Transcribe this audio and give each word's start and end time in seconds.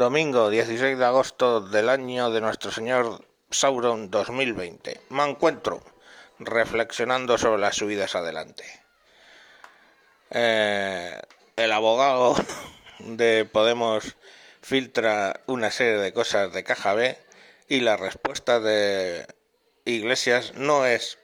Domingo 0.00 0.48
16 0.48 0.96
de 0.96 1.04
agosto 1.04 1.60
del 1.60 1.90
año 1.90 2.30
de 2.30 2.40
nuestro 2.40 2.70
Señor 2.70 3.22
Sauron 3.50 4.10
2020. 4.10 4.98
Me 5.10 5.28
encuentro 5.28 5.82
reflexionando 6.38 7.36
sobre 7.36 7.60
las 7.60 7.76
subidas 7.76 8.14
adelante. 8.14 8.64
Eh, 10.30 11.20
el 11.56 11.70
abogado 11.70 12.34
de 13.00 13.44
Podemos 13.44 14.16
filtra 14.62 15.42
una 15.44 15.70
serie 15.70 15.98
de 15.98 16.14
cosas 16.14 16.50
de 16.54 16.64
caja 16.64 16.94
B 16.94 17.18
y 17.68 17.80
la 17.80 17.98
respuesta 17.98 18.58
de 18.58 19.26
Iglesias 19.84 20.54
no 20.54 20.86
es, 20.86 21.18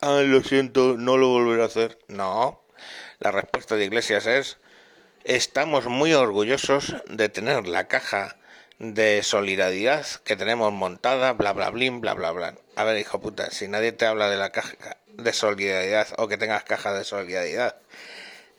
ah, 0.00 0.20
lo 0.24 0.42
siento, 0.42 0.96
no 0.98 1.16
lo 1.16 1.28
volveré 1.28 1.62
a 1.62 1.66
hacer. 1.66 1.96
No, 2.08 2.60
la 3.20 3.30
respuesta 3.30 3.76
de 3.76 3.84
Iglesias 3.84 4.26
es, 4.26 4.58
estamos 5.24 5.86
muy 5.86 6.14
orgullosos 6.14 6.96
de 7.08 7.28
tener 7.28 7.66
la 7.66 7.88
caja 7.88 8.36
de 8.78 9.22
solidaridad 9.22 10.06
que 10.24 10.36
tenemos 10.36 10.72
montada, 10.72 11.32
bla 11.34 11.52
bla 11.52 11.70
blim, 11.70 12.00
bla 12.00 12.14
bla 12.14 12.32
bla. 12.32 12.54
A 12.76 12.84
ver, 12.84 12.98
hijo 12.98 13.20
puta, 13.20 13.50
si 13.50 13.68
nadie 13.68 13.92
te 13.92 14.06
habla 14.06 14.30
de 14.30 14.38
la 14.38 14.50
caja 14.50 14.96
de 15.08 15.32
solidaridad 15.32 16.08
o 16.16 16.28
que 16.28 16.38
tengas 16.38 16.64
caja 16.64 16.94
de 16.94 17.04
solidaridad, 17.04 17.76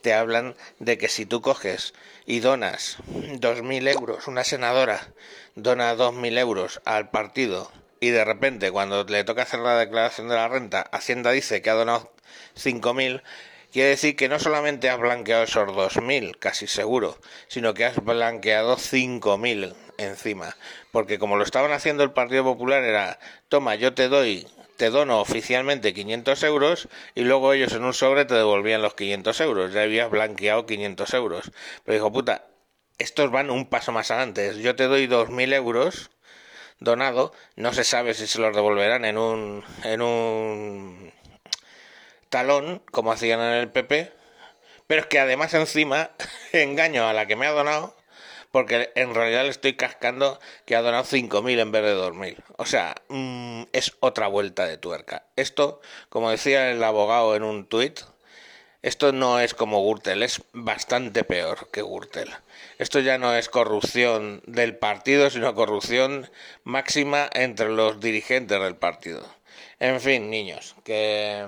te 0.00 0.14
hablan 0.14 0.54
de 0.78 0.98
que 0.98 1.08
si 1.08 1.26
tú 1.26 1.40
coges 1.42 1.94
y 2.26 2.40
donas 2.40 2.98
dos 3.34 3.62
mil 3.62 3.88
euros, 3.88 4.28
una 4.28 4.44
senadora 4.44 5.12
dona 5.54 5.94
dos 5.94 6.14
mil 6.14 6.38
euros 6.38 6.80
al 6.84 7.10
partido 7.10 7.70
y 8.00 8.10
de 8.10 8.24
repente 8.24 8.70
cuando 8.70 9.04
le 9.04 9.24
toca 9.24 9.42
hacer 9.42 9.60
la 9.60 9.78
declaración 9.78 10.28
de 10.28 10.34
la 10.36 10.48
renta, 10.48 10.82
Hacienda 10.92 11.30
dice 11.30 11.62
que 11.62 11.70
ha 11.70 11.74
donado 11.74 12.12
cinco 12.54 12.94
mil, 12.94 13.22
quiere 13.72 13.90
decir 13.90 14.16
que 14.16 14.28
no 14.28 14.38
solamente 14.38 14.90
has 14.90 14.98
blanqueado 14.98 15.44
esos 15.44 15.74
dos 15.74 16.00
mil, 16.02 16.38
casi 16.38 16.66
seguro, 16.66 17.18
sino 17.48 17.74
que 17.74 17.86
has 17.86 17.96
blanqueado 17.96 18.76
cinco 18.76 19.38
mil 19.38 19.74
encima. 19.98 20.56
Porque 20.90 21.18
como 21.18 21.36
lo 21.36 21.44
estaban 21.44 21.72
haciendo 21.72 22.04
el 22.04 22.12
Partido 22.12 22.44
Popular 22.44 22.84
era, 22.84 23.18
toma, 23.48 23.74
yo 23.74 23.94
te 23.94 24.08
doy, 24.08 24.46
te 24.76 24.90
dono 24.90 25.20
oficialmente 25.20 25.94
500 25.94 26.42
euros 26.44 26.88
y 27.14 27.22
luego 27.22 27.52
ellos 27.52 27.72
en 27.72 27.84
un 27.84 27.94
sobre 27.94 28.24
te 28.24 28.34
devolvían 28.34 28.82
los 28.82 28.94
500 28.94 29.40
euros. 29.40 29.72
Ya 29.72 29.82
habías 29.82 30.10
blanqueado 30.10 30.66
500 30.66 31.14
euros. 31.14 31.52
Pero 31.84 31.94
dijo, 31.94 32.12
puta, 32.12 32.46
estos 32.98 33.30
van 33.30 33.50
un 33.50 33.66
paso 33.66 33.92
más 33.92 34.10
adelante. 34.10 34.60
Yo 34.60 34.76
te 34.76 34.84
doy 34.84 35.06
2.000 35.06 35.54
euros 35.54 36.10
donado, 36.78 37.32
no 37.56 37.72
se 37.72 37.84
sabe 37.84 38.14
si 38.14 38.26
se 38.26 38.40
los 38.40 38.54
devolverán 38.54 39.04
en 39.04 39.16
un, 39.16 39.64
en 39.84 40.02
un 40.02 41.12
talón, 42.32 42.82
como 42.90 43.12
hacían 43.12 43.40
en 43.40 43.52
el 43.52 43.70
PP, 43.70 44.10
pero 44.86 45.02
es 45.02 45.06
que 45.06 45.20
además 45.20 45.52
encima 45.52 46.10
engaño 46.52 47.06
a 47.06 47.12
la 47.12 47.26
que 47.26 47.36
me 47.36 47.46
ha 47.46 47.52
donado 47.52 47.94
porque 48.50 48.90
en 48.94 49.14
realidad 49.14 49.44
le 49.44 49.50
estoy 49.50 49.74
cascando 49.74 50.40
que 50.66 50.76
ha 50.76 50.82
donado 50.82 51.04
5.000 51.04 51.60
en 51.60 51.72
vez 51.72 51.82
de 51.82 51.94
2.000. 51.94 52.36
O 52.56 52.66
sea, 52.66 52.94
mm, 53.08 53.64
es 53.72 53.92
otra 54.00 54.28
vuelta 54.28 54.66
de 54.66 54.76
tuerca. 54.76 55.24
Esto, 55.36 55.80
como 56.10 56.30
decía 56.30 56.70
el 56.70 56.82
abogado 56.84 57.34
en 57.36 57.44
un 57.44 57.66
tuit, 57.66 58.00
esto 58.82 59.12
no 59.12 59.40
es 59.40 59.54
como 59.54 59.82
Gürtel, 59.86 60.22
es 60.22 60.42
bastante 60.52 61.24
peor 61.24 61.70
que 61.70 61.82
Gürtel. 61.82 62.30
Esto 62.78 63.00
ya 63.00 63.16
no 63.16 63.34
es 63.34 63.48
corrupción 63.48 64.42
del 64.46 64.76
partido, 64.76 65.30
sino 65.30 65.54
corrupción 65.54 66.30
máxima 66.64 67.30
entre 67.32 67.68
los 67.70 68.00
dirigentes 68.00 68.60
del 68.60 68.76
partido. 68.76 69.26
En 69.78 70.00
fin, 70.00 70.30
niños, 70.30 70.74
que 70.84 71.46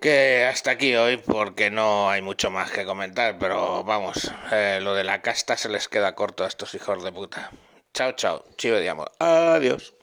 que 0.00 0.44
hasta 0.44 0.72
aquí 0.72 0.94
hoy 0.96 1.18
porque 1.18 1.70
no 1.70 2.10
hay 2.10 2.22
mucho 2.22 2.50
más 2.50 2.70
que 2.70 2.84
comentar, 2.84 3.38
pero 3.38 3.84
vamos, 3.84 4.32
eh, 4.50 4.80
lo 4.82 4.94
de 4.94 5.04
la 5.04 5.22
casta 5.22 5.56
se 5.56 5.68
les 5.68 5.88
queda 5.88 6.14
corto 6.14 6.44
a 6.44 6.48
estos 6.48 6.74
hijos 6.74 7.04
de 7.04 7.12
puta. 7.12 7.50
Chao, 7.92 8.12
chao, 8.12 8.44
chivo 8.56 8.76
de 8.76 8.88
amor. 8.88 9.12
Adiós. 9.18 9.94